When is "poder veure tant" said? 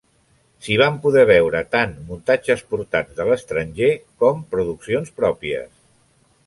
1.03-1.93